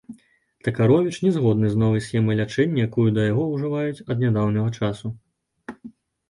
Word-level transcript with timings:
Такаровіч 0.67 1.17
не 1.25 1.31
згодны 1.35 1.67
з 1.73 1.81
новай 1.81 2.01
схемай 2.05 2.39
лячэння, 2.39 2.79
якую 2.89 3.05
да 3.19 3.27
яго 3.27 3.43
ўжываюць 3.53 4.03
ад 4.15 4.25
нядаўняга 4.25 4.69
часу. 4.81 5.07